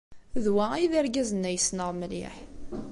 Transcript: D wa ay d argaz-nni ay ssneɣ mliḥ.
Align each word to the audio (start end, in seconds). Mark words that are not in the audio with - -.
D 0.43 0.45
wa 0.55 0.65
ay 0.73 0.85
d 0.91 0.93
argaz-nni 0.99 1.47
ay 1.49 1.59
ssneɣ 1.61 1.89
mliḥ. 1.93 2.35